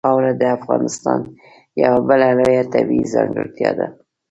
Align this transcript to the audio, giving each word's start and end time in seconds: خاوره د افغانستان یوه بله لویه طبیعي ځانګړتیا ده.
خاوره 0.07 0.31
د 0.41 0.43
افغانستان 0.57 1.19
یوه 1.83 1.99
بله 2.09 2.27
لویه 2.37 2.63
طبیعي 2.73 3.05
ځانګړتیا 3.13 3.71
ده. 3.79 3.87